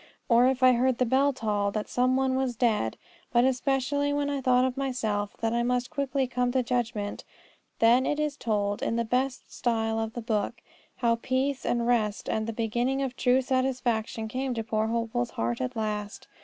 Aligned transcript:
Or 0.29 0.47
if 0.47 0.63
I 0.63 0.71
heard 0.71 0.97
the 0.97 1.05
bell 1.05 1.31
toll 1.31 1.69
that 1.73 1.87
some 1.87 2.15
one 2.15 2.33
was 2.35 2.55
dead. 2.55 2.97
But, 3.31 3.45
especially, 3.45 4.11
when 4.11 4.31
I 4.31 4.41
thought 4.41 4.65
of 4.65 4.75
myself 4.75 5.37
that 5.41 5.53
I 5.53 5.61
must 5.61 5.91
quickly 5.91 6.25
come 6.25 6.51
to 6.53 6.63
judgment. 6.63 7.23
And 7.79 8.05
then 8.07 8.11
it 8.11 8.19
is 8.19 8.35
told 8.35 8.81
in 8.81 8.95
the 8.95 9.05
best 9.05 9.53
style 9.55 9.99
of 9.99 10.13
the 10.13 10.21
book 10.23 10.59
how 10.95 11.17
peace 11.21 11.67
and 11.67 11.85
rest 11.85 12.27
and 12.27 12.47
the 12.47 12.51
beginning 12.51 13.03
of 13.03 13.15
true 13.15 13.43
satisfaction 13.43 14.27
came 14.27 14.55
to 14.55 14.63
poor 14.63 14.87
Hopeful's 14.87 15.29
heart 15.29 15.61
at 15.61 15.75
last. 15.75 16.27